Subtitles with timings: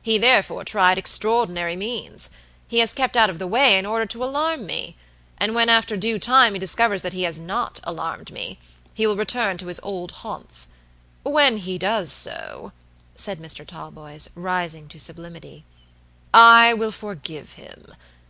[0.00, 2.30] He therefore tried extraordinary means;
[2.66, 4.96] he has kept out of the way in order to alarm me,
[5.36, 8.58] and when after due time he discovers that he has not alarmed me,
[8.94, 10.68] he will return to his old haunts.
[11.24, 12.72] When he does so,"
[13.16, 13.66] said Mr.
[13.66, 15.66] Talboys, rising to sublimity,
[16.32, 17.92] "I will forgive him.